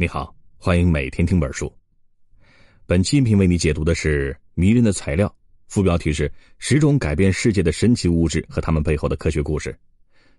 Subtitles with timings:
[0.00, 1.70] 你好，欢迎每天听本书。
[2.86, 5.28] 本期音频为你解读的是《迷人的材料》，
[5.68, 9.78] 副标题是“十种改变世界的神奇物质和它们背后的科学故事”。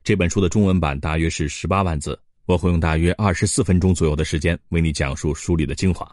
[0.04, 6.12] 这本书的中文版大约是十八万字，我会用大约二十四分钟左右的时间为你讲述书里的精华。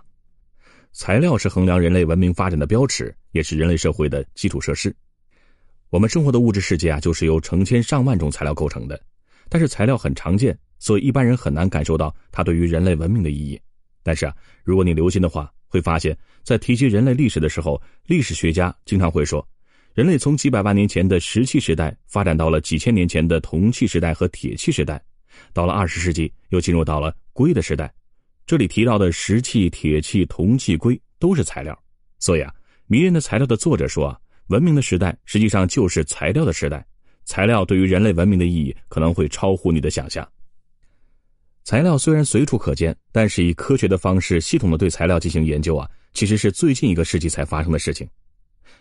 [0.93, 4.95] 材料是衡量人类文明发展的标尺，也是人类社会的基础设施。
[5.89, 9.01] 我们生活的物质世界啊，就是由成千上万种材料构成的，
[9.49, 10.55] 但是材料很常见。
[10.79, 13.61] 所以一般人很难感受到它对于人类文明的意义，
[14.03, 14.35] 但是啊，
[14.65, 19.47] 如果你留心的话，会发现，在提及人类历史的时候，历史学家经常会说，
[19.95, 25.03] 人类从几百万年前的石器时代发展到了几千年前的铜器时代和铁器时代，
[25.53, 27.93] 到了二十世纪又进入到了硅的时代。
[28.47, 31.79] 这里提到的石器、铁器、铜器、硅都是材料。
[32.19, 32.55] 所以啊，
[32.87, 36.87] 迷人的材料的作者说啊，文明的时代实际上就是材料的时代，
[37.25, 40.27] 材料对于人类文明的意义可能会超乎你的想象。
[41.69, 48.09] 材料虽然随处可见，但是以科学的方式系统的对材料进行研究啊，其实是最近一个世纪才发生的事情。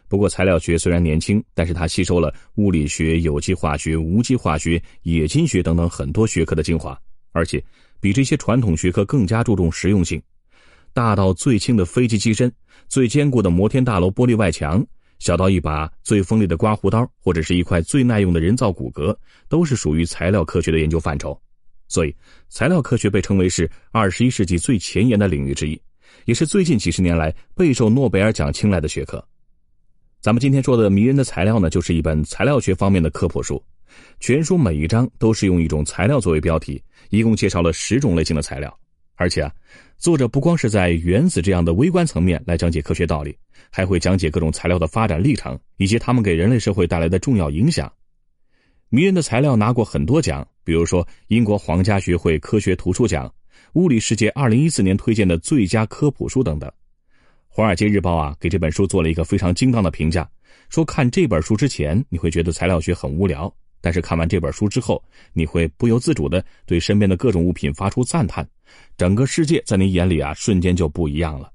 [0.08, 6.98] 不过，材料学虽然年轻，但是它吸收了物理学、有机化学、无机化学、冶金学等等很多学科的精华，
[7.34, 7.62] 而且
[8.00, 10.22] 比这些传统学科更加注重实用性。
[10.94, 12.50] 大到最轻的飞机机身，
[12.88, 14.82] 最坚固的摩天大楼玻璃外墙，
[15.20, 19.14] 小到一把最锋利的刮胡刀，或者是一块最耐用的人造骨骼，
[19.50, 21.38] 都是属于材料科学的研究范畴。
[21.88, 22.16] 所以，
[22.50, 25.82] 材料科学被称为是二十一世纪最前沿的领域之一，
[26.26, 29.24] 也是最近几十年来备受诺贝尔奖青睐的学科。
[30.20, 33.64] 咱们今天说的迷人的材料呢，就是一本材料学方面的科普书，
[34.20, 38.78] 全书每一章都是用一种材料作为标题，一共介绍了十种类型的材料。
[39.16, 39.52] 而且啊，
[39.98, 43.36] 作者不光是在原子这样的微观层面来讲解科学道理，
[43.72, 47.92] 还会讲解各种材料的发展历程以及它们给人类社会带来的重要影响。
[48.90, 53.34] 迷人的材料拿过很多奖，比如说英国皇家学会科学图书奖、
[53.76, 56.70] 物理世界二零一四年推荐的最佳科普书等等。
[57.48, 60.30] 华尔街日报啊给这本书做了一个非常精当的评价，
[60.68, 63.50] 说看这本书之前你会觉得材料学很无聊，
[63.80, 68.46] 但是看完这本书之后，你会不由自主的对身边的各种物品发出赞叹，
[68.98, 71.50] 整个世界在你眼里啊瞬间就不一样了。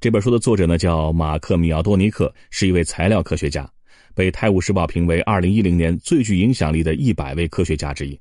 [0.00, 3.70] 这本书的作者呢叫马克米奥多尼克，是一位材料科学家。
[4.16, 8.18] 被《泰晤士报》评为二零一零年最具影响力的一百位科学家之一。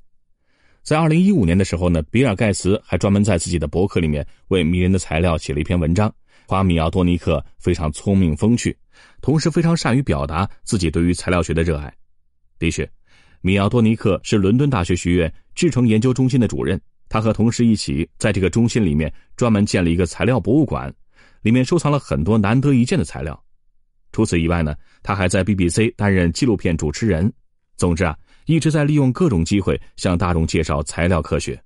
[0.84, 6.14] 在二零一五年的时候呢，比尔盖茨还专门在自己的博客里面为迷人的材料写了一篇文章，
[6.48, 8.78] 夸米奥多尼克非常聪明风趣，
[9.22, 11.92] 同时非常善于表达自己对于材料学的热爱。
[12.60, 12.88] 的确，
[13.40, 20.94] 米奥多尼克是伦敦大学学院制成研究中心的主任，他和同事一起在这个中心里面专门建了一个材料博物馆，
[21.42, 23.42] 里面收藏了很多难得一见的材料。
[24.16, 27.30] 除此以外呢，他还在 BBC 担任纪录片主持人。
[27.76, 31.62] 总之啊，一直在利用各种机会向大众介绍材料科学。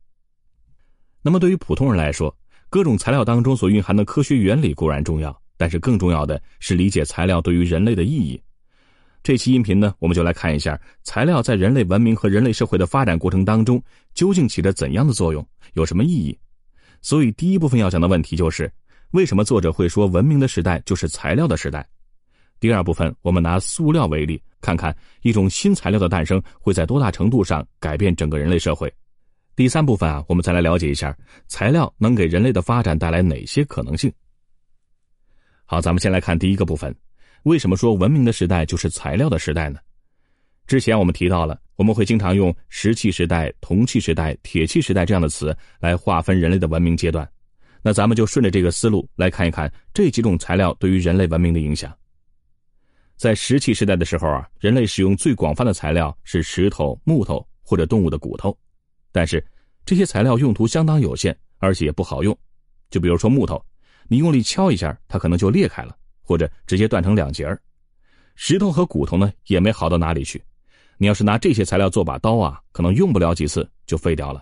[1.22, 2.36] 那么对于普通人来说，
[2.68, 8.42] 各种材料当中所蕴含的科学原理固然重要，但是更重要的是理解材料对于人类的意义。
[9.22, 13.80] 这期音频呢，我们就来看一下材料在人类文明和人类社会的发展过程当中
[14.16, 16.36] 究竟起着怎样的作用，有什么意义。
[17.00, 18.72] 所以第一部分要讲的问题就是，
[19.12, 21.88] 为什么作者会说文明的时代就是材料的时代？
[22.59, 28.94] 第二部分，我们拿塑料为例，看看一种新材料的诞生会在多大程度上改变整个人类社会。
[29.56, 31.16] 第三部分啊，我们再来了解一下
[31.47, 34.12] 材料能给人类的发展带来哪些可能性。
[35.66, 36.96] 好，咱们先来看第一个部分，
[37.44, 39.80] 为什么说文明的时代就是材料的时代呢？
[40.66, 47.28] 之前我们提到了，我们会经常用石器时代、铜器时代、铁器时代这样的词来划分人类的文明阶段。
[47.81, 51.91] 那咱们就顺着这个思路来看一看这几种材料对于人类文明的影响。
[53.19, 58.57] 在石器时代的时候啊，人类使用最广泛的材料是石头、木头或者动物的骨头，
[59.12, 59.46] 但是
[59.85, 62.35] 这些材料用途相当有限，而且也不好用。
[62.90, 63.62] 就比如说木头，
[64.08, 67.62] 你用力敲一下，它可能就裂开了，或者直接断成两截儿。
[68.35, 70.41] 石头和骨头呢，也没好到哪里去。
[70.97, 74.41] 你要是拿这些材料做把刀啊，可能用不了几次就废掉了。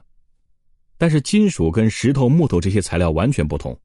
[1.00, 3.76] 但是金属跟石头、木头这些材料完全不同。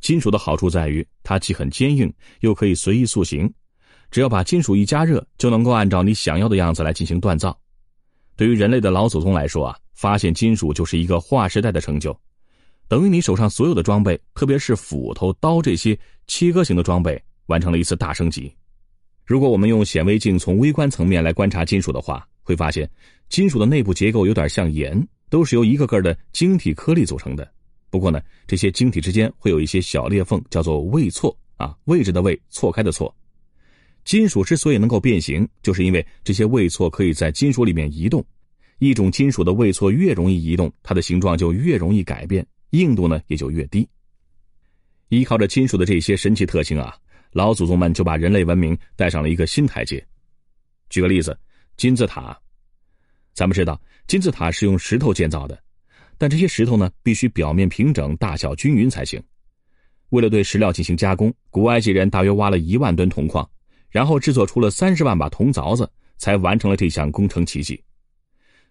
[0.00, 2.10] 金属的好处在于它既很坚硬，
[2.40, 3.52] 又可以随意塑形。
[4.10, 7.56] 只要把金属一加热，就能够按照你想要的样子来进行锻造。
[8.36, 12.18] 对于人类的老祖宗来说啊，发现金属就是一个划时代的成就，
[12.88, 15.96] 等于你手上所有的装备，特别是斧头、刀这些
[16.26, 18.52] 切割型的装备，完成了一次大升级。
[19.24, 22.90] 如果我们用显微镜从微观层面来观察金属的话，会发现
[23.28, 27.48] 金属的内部结构有点像盐，都是由一个个的晶体颗粒组成的。
[27.90, 33.14] 不过呢，这些晶体之间会有一些小裂缝，叫做位错啊，位置的位，错开的错。
[34.10, 38.26] 金属之所以能够变形，就是因为这些位错可以在金属里面移动。
[38.80, 43.88] 一种金属的位错越容易移动，它的形状就越容易改变，硬度呢也就越低。
[45.10, 46.92] 依靠着金属的这些神奇特性啊，
[47.30, 50.04] 老祖宗们就把人类文明带上了一个新台阶。
[50.88, 51.38] 举个例子，
[51.76, 52.36] 金字塔，
[53.32, 55.56] 咱们知道金字塔是用石头建造的，
[56.18, 59.22] 但这些石头呢必须表面平整、大小均匀才行。
[60.08, 63.48] 为了对石料进行加工，古埃及人大约挖了一万吨铜矿，
[63.90, 67.82] 然后制作出了三十万把铜凿子，才完成了这项工程奇迹。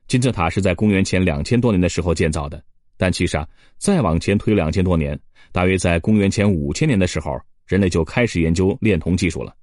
[0.07, 2.63] 金字塔是在公元前两千多年的时候建造的。
[2.97, 5.17] 但其实啊，再往前推两千多年，
[5.53, 9.55] 大约在公元前五千年的时候，人类就开始研究炼铜技术了。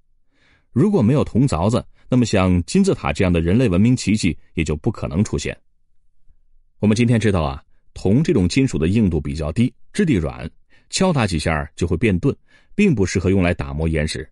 [0.73, 5.55] 如果没有铜凿子，那么像金字塔这样的人类文明奇迹也就不可能出现。
[6.79, 7.63] 我们今天知道啊，
[7.93, 10.49] 铜这种金属的硬度比较低，质地软，
[10.89, 12.35] 敲打几下就会变钝，
[12.75, 14.27] 并不适合用来打磨岩石。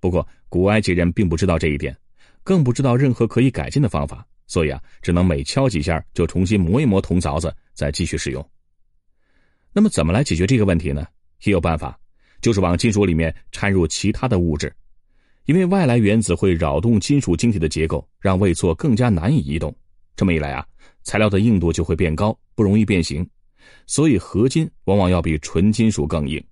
[0.00, 1.96] 不过，古埃及人并不知道这一点，
[2.42, 4.26] 更不知道任何可以改进的方法。
[4.46, 8.50] 所以啊，只能每敲几下就重新磨一磨铜凿子，再继续使用。
[9.72, 11.06] 那么，怎么来解决这个问题呢？
[11.44, 11.98] 也有办法，
[12.40, 14.74] 就是往金属里面掺入其他的物质，
[15.44, 19.74] 因为外来原子会扰动金属晶体的结构，让位座更加难以移动。
[20.16, 20.66] 这么一来啊，
[21.02, 23.28] 材料的硬度就会变高，不容易变形。
[23.86, 26.42] 所以，合金往往要比纯金属更硬。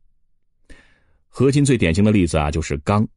[1.28, 3.08] 合金最典型的例子啊，就是钢。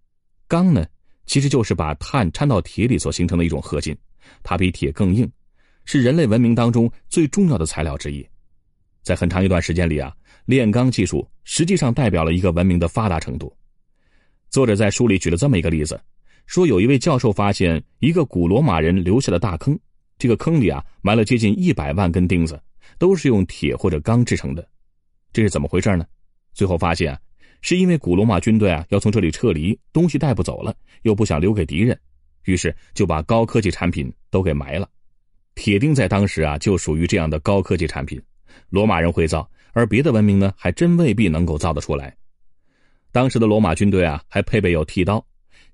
[0.50, 0.84] 钢呢，
[1.28, 3.96] 其实就是把碳掺到铁里所形成的一种合金。
[4.42, 5.31] 它比铁更硬，
[5.86, 8.28] 是人类文明当中最重要的材料之一。
[9.04, 10.12] 在很长一段时间里啊，
[10.46, 13.56] 炼钢技术实际上代表了一个文明的发达程度。
[14.50, 16.01] 作者在书里举了这么一个例子，
[16.48, 19.78] 说有一位教授发现一个古罗马人留下的大坑，
[20.18, 22.60] 这个坑里啊埋了接近一百万根钉子，
[22.98, 24.68] 都是用铁或者钢制成的。
[25.31, 26.06] 这是怎么回事呢？
[26.54, 27.19] 最后发现啊，
[27.62, 32.00] 是因为古罗马军队啊要从这里撤离，东西带不走了，又不想留给敌人。
[32.46, 34.90] 于是就把高科技产品都给埋了，
[35.56, 38.20] 铁钉在当时啊就属于这样的高科技产品，
[38.70, 42.16] 罗马人会造，而别的文明呢还真未必能够造得出来。
[43.12, 45.24] 当时的罗马军队啊还配备有剃刀，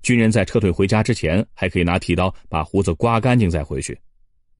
[0.02, 3.98] 军人在撤退回家之前还可以拿剃刀把胡子刮干净再回去，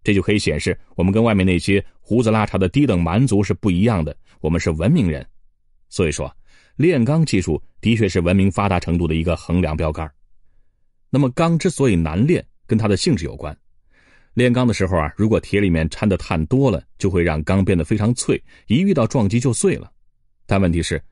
[0.04, 5.26] 这就可以显示我们跟外面那些胡子拉碴的低等蛮族是不一样的，我们是文明人。
[5.88, 6.34] 所以说，
[6.76, 10.10] 炼钢技术的确是文明发达程度的一个衡量标杆。
[11.08, 13.56] 那么钢之所以难炼，跟它的性质有关。
[14.34, 19.90] 炼钢的时候啊，如果铁里面掺的碳多了，就会让钢变得非常脆，一遇到撞击就碎了。
[20.44, 21.02] 但问题是，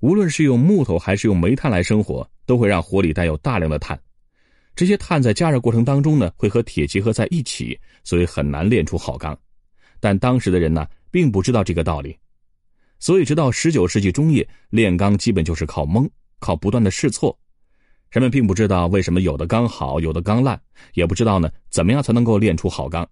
[0.00, 3.98] 无论是用木头还是用煤炭来生火，都会让火里带有大量的碳。
[4.76, 9.38] 这些碳在加热过程当中呢，会和铁结合在一起，所以很难炼出好钢。
[10.00, 12.14] 但当时的人呢，并不知道这个道理，
[13.04, 16.08] 所以直到十九世纪中叶，炼钢基本就是靠蒙，
[16.38, 17.38] 靠不断的试错。
[18.10, 20.58] 人们并不知道为什么有的钢好，有的钢烂，
[20.94, 23.06] 也不知道呢怎么样才能够炼出好钢，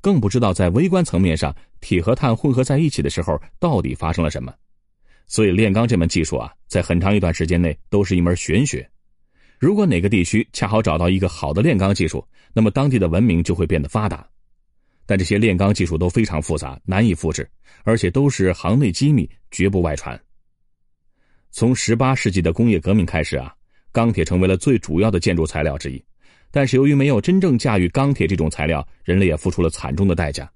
[0.00, 4.52] 更不知道在微观层面上铁和碳混合在一起的时候到底发生了什么。
[5.28, 8.90] 所以炼钢这门技术啊，在很长一段时间内都是一门玄学。
[9.60, 14.28] 如果哪个地区恰好找到一个好的炼钢技术，那么当地的文明就会变得发达。
[15.08, 17.48] 但这些炼钢技术都非常复杂，难以复制，
[17.82, 20.20] 而且都是行内机密，绝不外传。
[21.50, 23.54] 从十八世纪的工业革命开始啊。
[23.90, 26.00] 钢铁成为了最主要的建筑材料之一，
[26.50, 30.48] 但是由于没有真正驾驭钢铁这种材料，人类也付出了惨重的代价。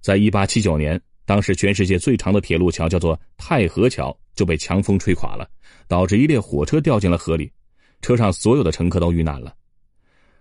[0.00, 5.48] 在一八七九年，当时全世界最长的铁路桥叫做太和桥就被强风吹垮了，
[5.86, 7.52] 导致一列火车掉进了河里，
[8.00, 9.54] 车上所有的乘客都遇难了。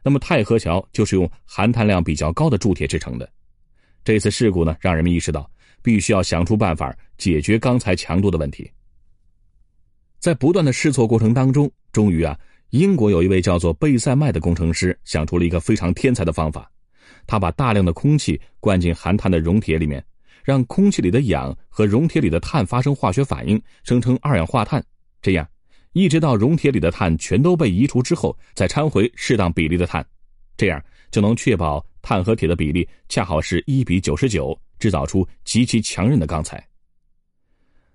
[0.07, 3.29] 那么太和桥就是用含碳量比较高的铸铁制成的。
[4.05, 8.71] 这次事故呢，让人们意识到必须要想出办法解决钢材强度的问题。
[10.17, 16.71] 在不断的试错过程当中，终于啊，英国有一位叫做贝塞麦的工程师想出了一个非常天才的方法。
[17.25, 20.01] 他把大量的空气灌进含碳的熔铁里面，
[20.41, 24.81] 让空气里的氧和熔铁里的碳发生化学反应，生成二氧化碳。
[25.21, 25.45] 这样，
[25.97, 30.05] 一直到熔铁里的碳全都被移除之后，再掺回适当比例的碳，
[30.55, 36.63] 这样就能确保碳和铁的比例恰好是一比九十九，制造出极其强韧的钢材。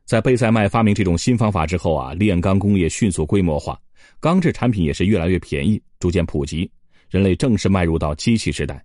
[0.05, 3.81] 在贝塞麦发明这种新方法之后啊，炼钢工业迅速规模化，
[4.19, 6.69] 钢制产品也是越来越便宜，逐渐普及，
[7.09, 8.85] 人类正式迈入到机器时代。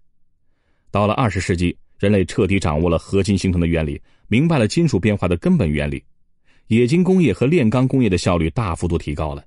[0.92, 6.04] 到了二十世纪，人类彻底掌握了合金形成的原理，明白了金属变化的根本原理，
[6.68, 9.44] 冶金工业和炼钢工业的效率大幅度提高了。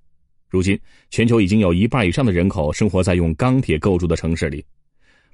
[0.49, 0.79] 如今，
[1.11, 4.65] 全球已经有一半以上的人口生活在用钢铁构筑的城市里。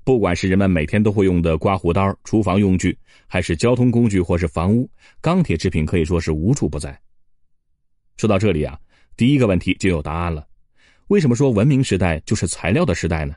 [0.02, 4.88] 不管是人们每天都会用的刮胡刀、厨房用具，还是交通工具或是房屋，
[5.20, 6.96] 钢铁制品可以说是无处不在。
[8.16, 8.78] 说到这里啊，
[9.16, 10.46] 第一个问题就有答案了：
[11.06, 13.34] 为什么说文明时代就是材料的时代呢？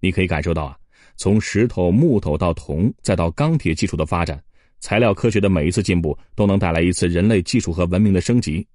[0.00, 0.78] 你可以感受到啊，
[1.16, 4.40] 从石头、木头到铜，再到钢铁技术的发展，
[4.80, 8.66] 材料科学的每一次进步都能带来一次人类技术和文明的升级。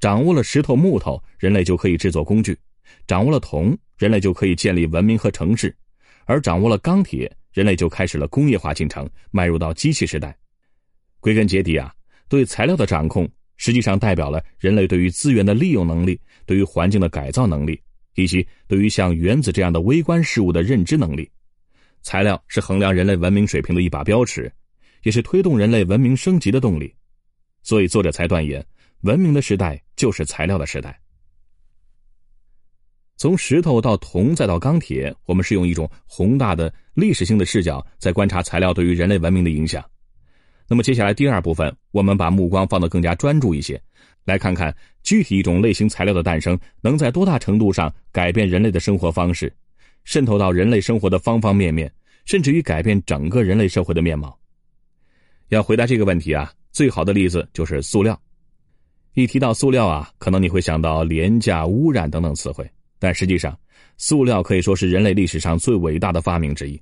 [0.00, 2.54] 掌握了石头、木头，人类就可以制作工具；
[3.06, 5.68] 掌握了铜，人类就可以建立文明和城市；
[6.24, 10.36] 而掌握了钢铁，人类就开始了工业化进程，迈入到机器时代。
[11.20, 11.92] 归根结底啊，
[12.28, 17.80] 对材料的掌控，实际上代表了人类对于资源的利用能力、对于环境的改造能力，
[18.16, 21.30] 以及对于像原子这样的微观事物的认知能力。
[22.02, 24.52] 材料是衡量人类文明水平的一把标尺。
[25.02, 26.94] 也是推动人类文明升级的动力，
[27.62, 28.64] 所以作者才断言，
[29.02, 30.98] 文明的时代就是材料的时代。
[33.16, 39.84] 从石头到铜再到钢铁，我们是用一种宏大的历史性的视角在观察材料对于人类文明的影响。
[40.66, 43.80] 那么接下来第二部分，我们把目光放得更加专注一些，
[44.24, 49.54] 来看看具体一种类型材料的诞生能在多大程度上改变人类的生活方式，
[50.02, 51.92] 渗透到人类生活的方方面面，
[52.24, 54.36] 甚至于改变整个人类社会的面貌。
[55.56, 58.18] 要回答这个问题啊，最好的例子就是塑料。
[59.12, 62.66] 一提到塑料啊，可能你会想到廉价、污染等等词汇，
[62.98, 63.54] 但实际上，
[63.98, 66.80] 塑料可以说是人类历史上最伟大的发明之一。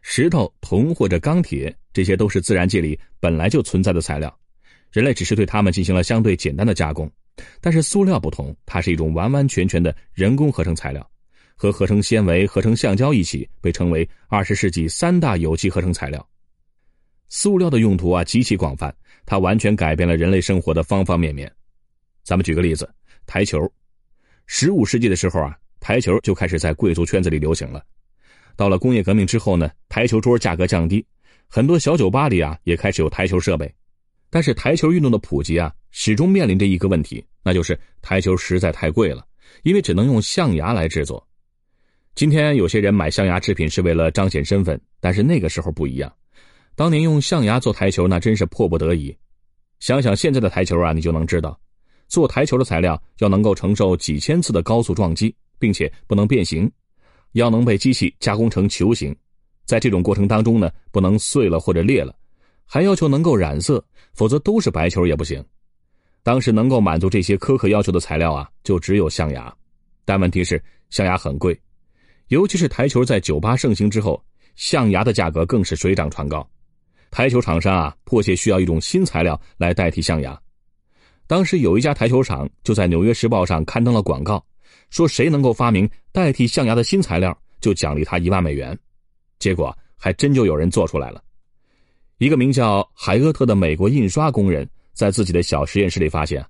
[0.00, 4.32] 石头、铜或者钢铁，这些都是自然界里本来就存在的材料，
[4.92, 7.10] 人类只是对它们进行了相对简单的加工。
[7.60, 11.04] 但是塑料不同，它是一种完完全全的人工合成材料，
[11.56, 16.24] 和合成纤维、合成橡胶一起被称为二十世纪三大有机合成材料。
[17.28, 18.94] 塑料的用途啊极其广泛，
[19.26, 21.50] 它完全改变了人类生活的方方面面。
[22.22, 22.88] 咱们举个例子，
[23.26, 23.70] 台球。
[24.46, 27.82] 十五世纪的时候啊，台球就开始在贵族圈子里流行了。
[28.56, 31.04] 到了工业革命之后呢，台球桌价格降低，
[31.48, 33.74] 很多小酒吧里啊也开始有台球设备。
[34.30, 39.26] 但是台球运动的普及啊，始终面临着一个问题，那就是台球实在太贵了，
[39.62, 41.26] 因为只能用象牙来制作。
[42.14, 46.12] 今天有些人买象牙制品是为了彰显身份，但是那个时候不一样。
[46.76, 49.16] 当年用象牙做台球，那真是迫不得已。
[49.78, 51.58] 想想现在的台球啊，你就能知道，
[52.08, 56.70] 做台球的材料要能够承受几千次的高速撞击，并且不能变形，
[57.32, 59.14] 要能被机器加工成球形。
[59.64, 62.14] 在这种过程当中呢，不能碎了或者裂了，
[62.64, 65.42] 还要求能够染色，否则都是白球也不行。
[66.24, 69.54] 当时能够满足这些苛刻要求的材料啊，就只有象牙。
[70.04, 71.58] 但问题是，象牙很贵，
[72.28, 74.22] 尤其是台球在酒吧盛行之后，
[74.56, 76.46] 象牙的价格更是水涨船高。
[77.14, 80.36] 台球厂商啊，迫切需要一种新材料来代替象牙。
[81.28, 84.44] 当时有一家台球厂就在《纽约时报》上刊登了广告，
[84.90, 88.76] 说谁能够发明代替象牙的新材料，就奖励他一万美元。
[89.38, 91.22] 结果还真就有人做出来了。
[92.18, 96.44] 一个名叫海厄特的美国印刷工人，在自己的小实验室里发现，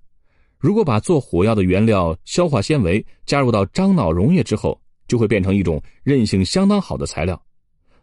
[0.59, 7.39] 如果把做火药的原料硝化纤维加入到樟脑溶液之后，就会变成一种韧性相当好的材料。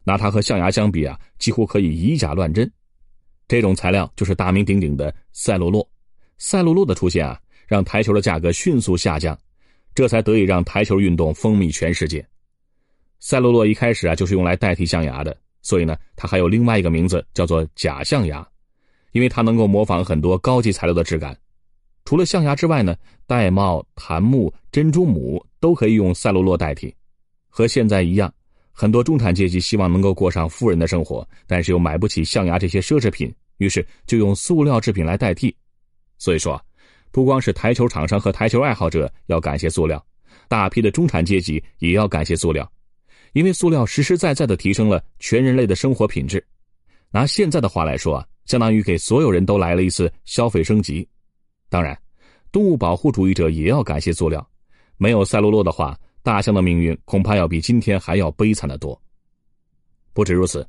[0.03, 2.69] 拿它和象牙相比啊，几乎可以以假乱真。
[3.47, 5.85] 这种材料就是大名鼎鼎的赛璐珞。
[6.37, 9.37] 赛璐珞的出现啊，让台球的价格迅速下降，
[9.93, 12.25] 这才得以让台球运动风靡全世界。
[13.19, 18.47] 赛璐珞一开始啊，就是用来代替象牙的，所以呢，它还有另外一个名字叫做假象牙，
[19.11, 21.37] 因为它能够模仿很多高级材料的质感。
[22.03, 22.95] 除了象牙之外呢，
[23.27, 26.95] 玳瑁、檀木、珍珠母都可以用赛璐珞代替，
[27.47, 28.33] 和现在一样。
[28.71, 35.55] 很多中产阶级希望能够过上富人的生活，但是又买不起象牙这些奢侈品，于是就用塑料制品来代替。
[36.17, 36.59] 所以说，
[37.11, 40.03] 不光是台球厂商和台球爱好者要感谢塑料，
[40.47, 42.71] 大批的中产阶级也要感谢塑料，
[43.33, 46.43] 因为塑料实实在在的提升了全人类的生活品质。
[47.11, 51.07] 拿现在的话来说啊，相当于给所有人都来了一次消费升级。
[51.69, 51.97] 当然，
[52.51, 54.45] 动物保护主义者也要感谢塑料，
[54.97, 55.97] 没有赛璐珞的话。
[56.23, 58.99] 大象的命运恐怕要比今天还要悲惨的多。
[60.13, 60.67] 不止如此，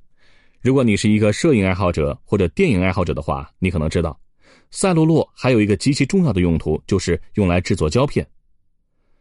[0.60, 4.18] 如果你是一个摄影爱好者或者电影爱好者的话，你可能知道，
[4.70, 8.26] 赛璐珞还有一个极其重要的用途，就是用来制作胶片。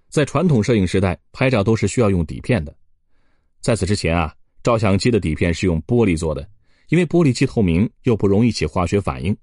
[0.09, 2.75] 在传统摄影时代，拍照都是需要用底片的。
[3.59, 6.47] 在此之前啊，照相机的底片是用玻璃做的，
[6.89, 9.35] 因为玻璃既透明又不容易起化学反应。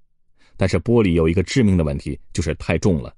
[0.55, 3.13] 但是玻璃有一个致命的问题，就是太重了。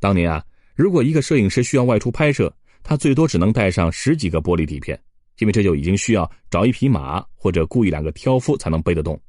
[0.00, 4.98] 当年啊，如果一个摄影师需要外出拍摄，他最多只能带上十几个玻璃底片，
[5.38, 9.20] 因为这就已经需要找一匹马或者雇一两个挑夫才能背得动。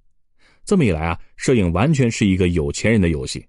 [0.65, 3.45] 这么一来啊，摄影完全是一个有钱人的游戏。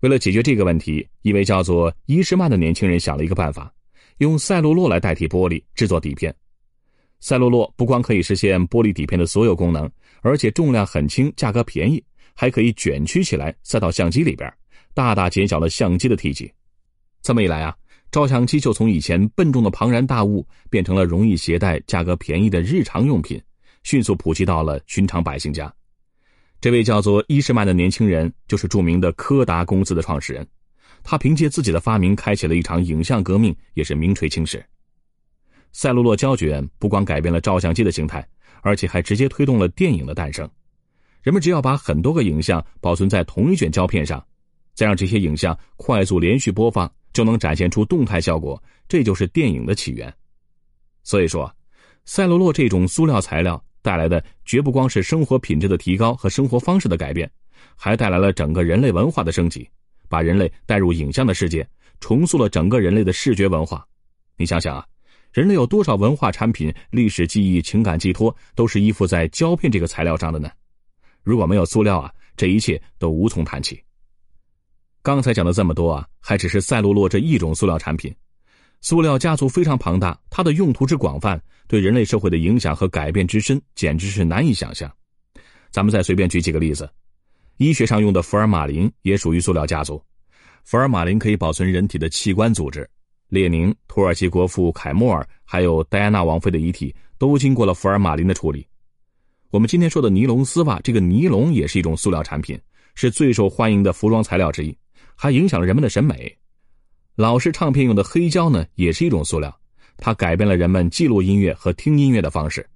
[0.00, 3.72] 为了解决这个问题，一位叫做伊什曼的年轻人想了一个办法，
[4.18, 6.34] 用赛璐珞来代替玻璃制作底片。
[7.20, 9.90] 赛璐珞不光可以实现玻璃底片的所有功能，
[10.20, 12.04] 而且重量很轻，价格便宜，
[12.34, 14.52] 还可以卷曲起来塞到相机里边，
[14.92, 16.52] 大大减小了相机的体积。
[17.22, 17.74] 这么一来啊。
[18.14, 23.42] 照相机就从以前笨重的庞然大物，变成了容易携带、价格便宜的日常用品，
[23.82, 25.74] 迅速普及到了寻常百姓家。
[26.60, 30.46] 这位叫做伊士曼的年轻人就是著名的柯达公司的创始人，
[31.02, 34.64] 他凭借自己的发明开启了一场影像革命，也是名垂青史。
[35.72, 38.24] 赛璐珞胶卷不光改变了照相机的形态，
[38.62, 40.48] 而且还直接推动了电影的诞生。
[41.20, 44.24] 人们只要把很多个影像保存在同一卷胶片上，
[44.72, 48.62] 再让这些影像快速连续播放，就能展现出动态效果。
[48.86, 50.12] 这就是电影的起源。
[51.02, 51.50] 所以说，
[52.04, 57.30] 赛璐珞这种塑料材料带来的绝不光是生活品质的提高和生活方式的改变，
[57.74, 59.66] 还带来了整个人类文化的升级，
[60.08, 61.66] 把人类带入影像的世界，
[62.00, 63.86] 重塑了整个人类的视觉文化。
[64.36, 64.86] 你想想啊，
[65.32, 70.50] 人类有多少文化产品、历史记忆、情感寄托，都是依附在胶片这个材料上的呢？
[71.22, 73.82] 如果没有塑料啊，这一切都无从谈起。
[75.04, 78.10] 刚才讲的这么多啊，还只是赛璐珞这一种塑料产品。
[78.80, 84.90] 塑料家族非常庞大，它的用途之广泛，对人类社会的影响和改变之深，简直是难以想象。
[85.70, 86.88] 咱们再随便举几个例子，
[87.58, 90.02] 医学上用的福尔马林也属于塑料家族。
[90.64, 92.88] 福尔马林可以保存人体的器官组织，
[93.28, 98.66] 列宁、土耳其国父凯莫尔还有戴安娜王妃的遗体都经过了福尔马林的处理。
[99.50, 102.58] 我们今天说的尼龙丝袜，这个尼龙也是一种塑料产品，
[102.94, 104.74] 是最受欢迎的服装材料之一，
[105.14, 106.36] 还影响了人们的审美。
[107.16, 109.56] 老式唱片用的黑胶呢，也是一种塑料，
[109.96, 112.68] 它改变了人们记录音乐和听音乐的方式，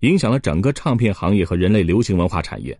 [0.00, 2.78] 影响了整个唱片行业和人类流行文化产业。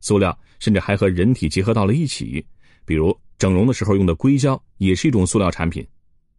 [0.00, 2.44] 塑料甚至还和人体结合到了一起，
[2.84, 5.86] 比如整容的时候用的硅胶也是一种塑料产品。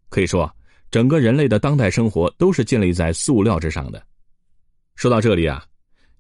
[0.10, 0.52] 可以说，
[0.92, 4.04] 整个人类的当代生活都是建立在塑料之上的。
[4.96, 5.66] 说到这里啊，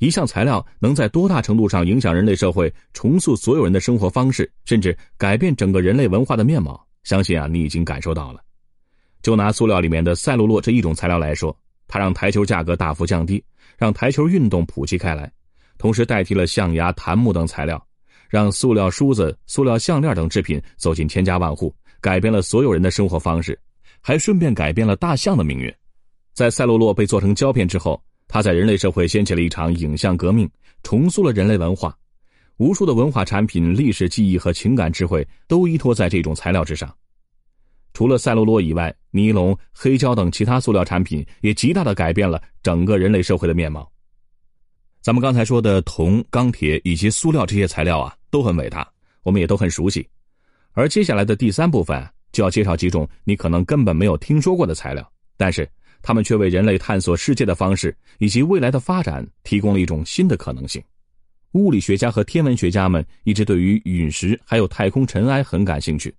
[0.03, 6.85] 一项材料能在多大程度上影响人类社会，重塑所有人的生活方式，甚至改变整个人类文化的面貌？
[7.05, 8.41] 相信啊，你已经感受到了。
[9.21, 11.57] 就拿塑料里面的赛璐珞这一种材料来说，
[11.87, 13.41] 它让台球价格大幅降低，
[13.77, 15.31] 让台球运动普及开来，
[15.77, 17.81] 同时代替了象牙、檀木等材料，
[18.27, 23.57] 让塑料梳子、塑料项链等制品走进千家万户，改变了所有人的生活方式，
[24.01, 25.73] 还顺便改变了大象的命运。
[26.33, 30.49] 在赛璐珞被做成胶片之后，它在人类社会掀起了一场影像革命，
[30.81, 31.95] 重塑了人类文化。
[32.57, 36.91] 无数的文化产品、历史记忆和情感智慧都依托在这种材料之上。
[37.93, 43.87] 除了赛璐珞以外，尼龙、黑胶等其他塑料产品也极大的改变了整个人类社会的面貌。
[44.99, 48.91] 咱们刚才说的铜、钢铁以及塑料这些材料啊，都很伟大，
[49.21, 50.09] 我们也都很熟悉。
[50.71, 55.69] 而接下来的第三部分就要介绍几种你可能根本没有听说过的材料，但是
[56.03, 60.79] 它们却为人类探索世界的方式以及未来的发展提供了一种新的可能性。
[61.53, 66.13] 物理学家和天文学家们一直对于陨石还有太空尘埃很感兴趣。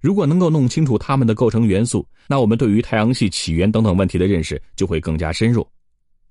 [0.00, 5.66] 如果能够弄清楚它们的构成元素，那我们对于太阳系起源等等问题的认识就会更加深入。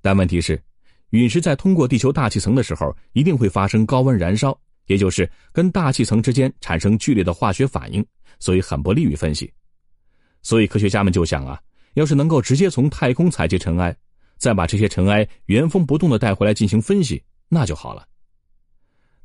[0.01, 0.61] 但问题是，
[1.09, 8.05] 陨石在通过地球大气层的时候，一定会发生高温燃烧，也就是跟大气层之间产生剧烈的化学反应，
[8.39, 9.51] 所以很不利于分析。
[10.41, 11.59] 所以科学家们就想啊，
[11.93, 13.95] 要是能够直接从太空采集尘埃，
[14.37, 18.07] 再把这些尘埃原封不动的带回来进行分析，那就好了。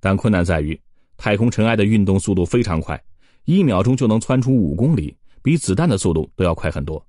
[0.00, 0.78] 但困难在于，
[1.16, 3.02] 太空尘埃的运动速度非常快，
[3.44, 7.04] 一秒钟就能窜出五公里，比子弹的速度都要快很多。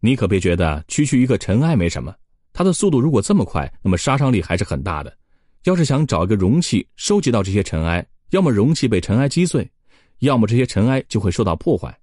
[0.00, 2.14] 你可别觉得区区一个尘埃没什么，
[2.52, 5.16] 它的速度如果这么快，那么杀伤力还是很大的。
[5.62, 9.66] 要是想找一个容器收集到这些尘埃，要么容器被尘埃击碎，
[10.18, 11.98] 要么这些尘埃就会受到破坏。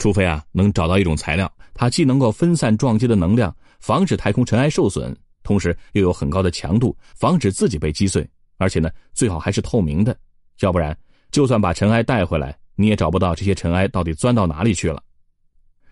[0.00, 8.26] 除非啊，能找到一种材料，它既能够分散撞击的能量，防止太空尘埃受损，同时又有很高的强度，防止自己被击碎。
[8.56, 10.16] 而且呢，最好还是透明的，
[10.60, 10.96] 要不然
[11.30, 15.02] 就算把尘埃带回来，你也找不到这些尘埃到底钻到哪里去了。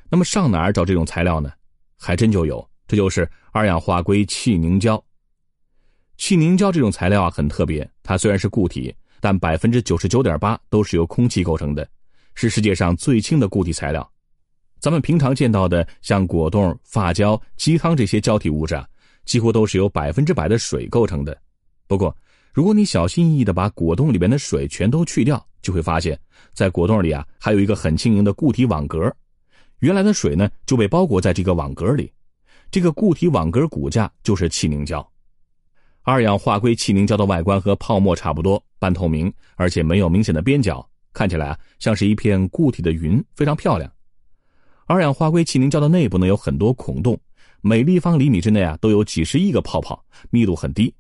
[0.09, 1.53] 那么上哪儿找这种材料呢？
[1.99, 5.03] 还真就有，这就是二氧化硅气凝胶。
[6.17, 11.87] 气凝胶这种材料啊很特别，它虽然是固体，但百分之九十九点八都是由空气构成的，
[12.41, 14.09] 是世界上最轻的固体材料。
[14.79, 18.87] 咱们平常见到的像果冻、发胶、鸡汤这些胶体物质啊，
[19.25, 21.37] 几乎都是由百分之百的水构成的。
[21.89, 22.17] 不过，
[22.53, 26.17] 如果你小心翼翼的把果冻里边的水全都去掉，就会发现，
[26.55, 29.13] 在果冻里啊，还有一个很轻盈的固体网格，
[29.81, 32.13] 原来的水呢就被包裹在这个网格里，
[32.71, 35.05] 这个固体网格骨架就是气凝胶。
[36.03, 43.91] 二氧化硅气凝胶的外观和泡沫差不多，半透明，而且没有明显的边角，看起来啊像是一片固体的云，非常漂亮。
[44.87, 47.19] 二氧化硅气凝胶的内部呢有很多孔洞，
[47.61, 50.01] 每立方厘米之内啊都有几十亿个泡泡，
[50.31, 50.95] 密度很低。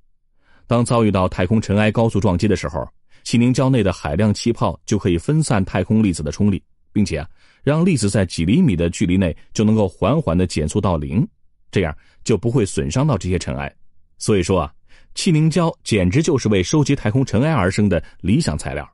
[0.67, 2.85] 当遭遇到太空尘埃高速撞击的时候，
[3.23, 6.61] 气凝胶内的海量气泡就可以分散太空粒子的冲力，
[6.93, 7.29] 并且啊，
[7.63, 11.25] 让粒子在几厘米的距离内就能够缓缓的减速到零，
[11.71, 13.73] 这样就不会损伤到这些尘埃。
[14.19, 14.75] 所以说啊，
[15.15, 18.87] 气凝胶简直就是为收集太空尘埃而生的理想材料。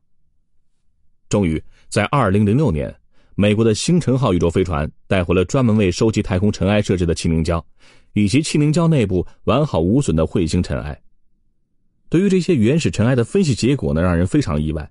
[1.35, 2.95] 终于，在二零零六年，
[3.35, 7.67] 美国的星辰号宇宙飞船带回了专门为收集太空尘埃设置的气凝胶，
[8.13, 10.97] 以及气凝胶内部完好无损的彗星尘埃。
[12.09, 14.89] 对于这些原始尘埃的分析结果呢，让人非常意外，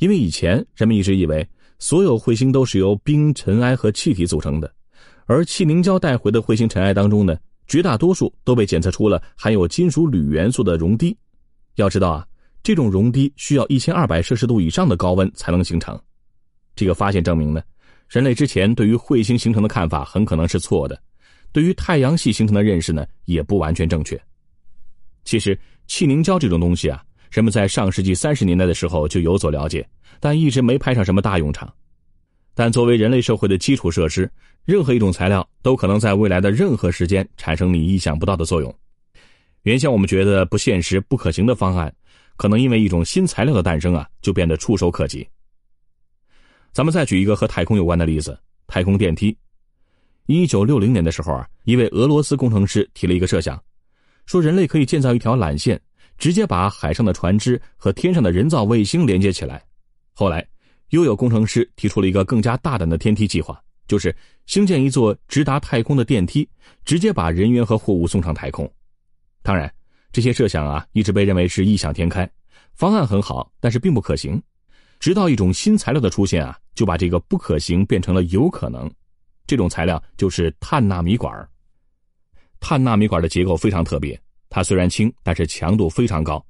[0.00, 4.70] 因为以前人们一直以为所有彗星都是由冰、尘埃和气体组成的，
[5.24, 7.34] 而气凝胶带回的彗星尘埃当中呢。
[7.66, 11.16] 绝大多数都被检测出了含有金属铝元素的熔滴。
[11.76, 12.26] 要知道啊，
[12.66, 15.96] 这种熔滴需要一千二百摄氏度以上的高温才能形成。
[16.74, 17.62] 这个发现证明呢，
[18.08, 21.00] 人类之前对于彗星形成的看法很可能是错的，
[21.52, 24.20] 对于太阳系形成的认识呢也不完全正确。
[25.22, 27.00] 其实气凝胶这种东西啊，
[27.30, 31.72] 人们在上世纪三十年代的时候就有所了解，但一直没派上什么大用场。
[32.52, 34.28] 但作为人类社会的基础设施，
[34.64, 38.76] 任何一种材料都可能在未来的任何时间产生你意想不到的作用。
[39.62, 41.92] 原先我们觉得不现实、不可行的方案，
[42.36, 45.26] 可能因为一种新材料的诞生啊，就变得触手可及。
[46.72, 49.36] 咱们再举一个和太空有关的例子：太空电梯。
[50.26, 53.62] 一九六零年的时候啊，一位俄罗斯工程师提了一个设想，
[54.26, 55.80] 说人类可以建造一条缆线，
[56.18, 59.64] 直接把海上的船只和天上的人造卫星连接起来。
[60.12, 60.46] 后来。
[60.90, 64.14] 又有工程师提出了一个更加大胆的天梯计划，就是
[64.46, 66.48] 兴建一座直达太空的电梯，
[66.84, 68.72] 直接把人员和货物送上太空。
[69.42, 69.68] 当然，
[70.16, 72.26] 这些设想啊，一直被认为是异想天开，
[72.72, 74.42] 方案很好，但是并不可行。
[74.98, 78.90] 直到一种新材料的出现啊，就把这个不可行变成了有可能。
[79.46, 81.46] 这种材料就是碳纳米管。
[82.60, 86.42] 碳纳米管的结构非常特别，它虽然轻，但是强度非常高，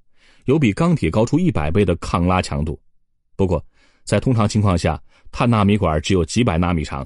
[0.44, 2.80] 有比钢铁高出一百倍的抗拉强度。
[3.34, 3.60] 不过，
[4.04, 5.02] 在通常情况下，
[5.32, 7.04] 碳纳米管只有几百纳米长。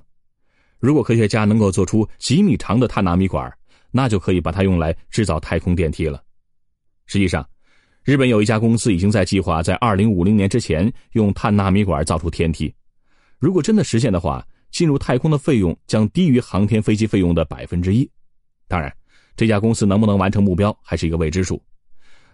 [0.78, 3.50] 如果科学家能够做出几米长的碳纳米管，
[3.90, 6.22] 那就可以把它用来制造太空电梯了。
[7.10, 7.44] 实际上，
[8.04, 12.72] 日本有一家公司已经在计划在二零五零年之前用碳纳米管造出天梯。
[13.40, 18.08] 如果真的实现的话，进入太空的费用将低于航天飞机费用的百分之一。
[18.68, 18.94] 当然，
[19.34, 21.60] 这家公司能不能完成目标还是一个未知数。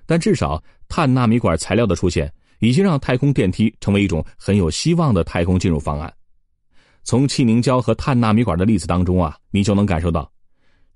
[0.04, 2.30] 但至少，碳纳米管材料的出现。
[2.60, 6.10] 已经让太空电梯成为一种很有希望的太空进入方案。
[7.04, 10.32] 从气凝胶和碳纳米管的例子当中啊，你就能感受到，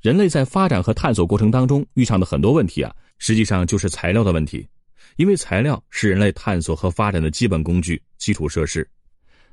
[0.01, 4.67] 人类在发展和探索过程当中遇上的很多问题啊，实际上就是材料的问题。
[5.15, 8.85] 因为材料是人类探索和发展的基本工具、基础设施。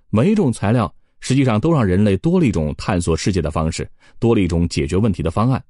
[0.10, 5.64] 每一种材料实际上都让人类多了一种探索世界的方式，多了一种解决问题的方案。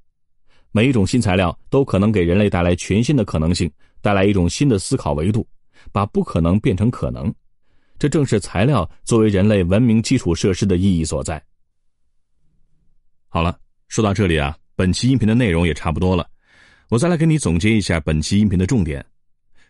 [0.72, 3.70] 每一种新材料都可能给人类带来全新的可能性，
[4.02, 5.46] 带来一种新的思考维度。
[5.92, 7.34] 把不可能变成可能，
[7.98, 11.42] 这正是材料作为人类文明基础设施的意义所在。
[13.30, 13.58] 好了，
[13.88, 16.28] 说到这里啊，本期音频的内容也差不多了，
[16.90, 19.06] 我再来给你总结一下本期音频的重点。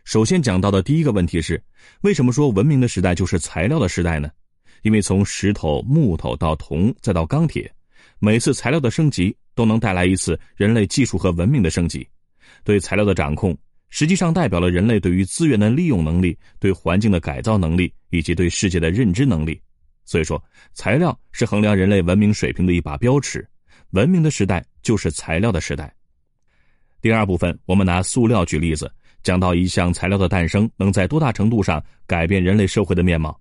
[0.03, 1.60] 首先讲到的第一个问题是，
[2.01, 4.30] 为什么说文明的时代就是材料的时代呢？
[4.84, 7.73] 因为从石头、木头到铜，再到钢铁，
[8.19, 12.08] 每次材料的升级都能带来一次人类技术和文明的升级，
[12.63, 13.58] 对材料的掌控。
[13.89, 19.60] 实际上代表了人类对于资源的利用能力、对环境的改造能力以及对世界的认知能力。
[20.06, 20.41] 所以说，
[20.75, 23.47] 材料是衡量人类文明水平的一把标尺。
[23.91, 25.91] 文明的时代就是材料的时代。
[27.07, 28.91] 第二部分，我们拿塑料举例子，
[29.23, 33.39] 讲到一项材料的诞生能在多大程度上改变人类社会的面貌。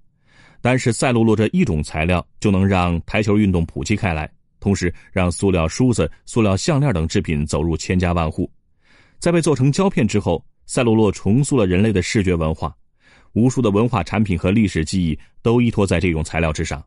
[0.60, 8.48] 但是赛璐珞这一种材料就能让台球运动普及开来，同时让塑料梳子、塑料项链等制品走入千家万户。
[9.18, 12.72] 在被做成胶片之后，赛璐珞重塑了人类的视觉文化，
[13.32, 16.80] 无数的文化产品和历史记忆都依托在这种材料之上。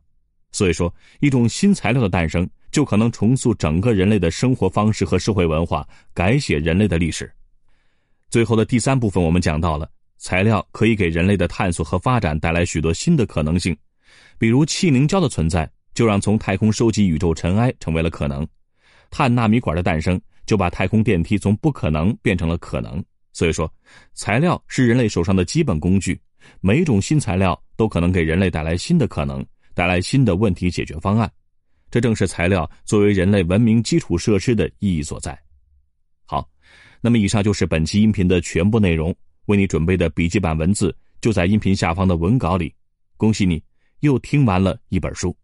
[0.50, 0.90] 所以说，
[1.20, 7.30] 一种新材料的诞生，就可能重塑整个人类的生活方式和社会文化，改写人类的历史。
[8.30, 13.76] 最后的第三部分，我们讲到了材料可以给人类的探索和发展带来许多新的可能性，
[14.38, 18.44] 比如气凝胶的存在，就让从太空收集宇宙尘埃成为了可能；
[19.10, 20.20] 碳纳米管的诞生。
[20.46, 23.00] 就把太空电梯从不可能变成了可能。
[23.32, 23.72] 所以说，
[24.14, 26.20] 材料是人类手上的基本工具，
[26.60, 31.30] 每一种新材料都可能给人类带来新的可能，带来新的问题解决方案。
[31.90, 35.38] 这正是材料作为人类文明基础设施的意义所在。
[36.24, 36.48] 好，
[37.00, 39.14] 那么以上就是本期音频的全部内容。
[39.46, 42.72] 为你准备的笔记版文字就在音频下方的文稿里。
[43.16, 43.60] 恭喜你，
[44.00, 45.36] 又听完了一本书。